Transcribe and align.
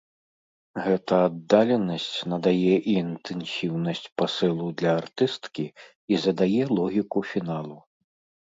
Гэта 0.85 1.17
аддаленасць 1.27 2.15
надае 2.33 2.75
і 2.93 2.95
інтэнсіўнасць 3.03 4.03
пасылу 4.23 4.67
для 4.83 4.91
артысткі, 5.03 5.65
і 6.15 6.23
задае 6.25 6.63
логіку 6.81 7.19
фіналу. 7.35 7.77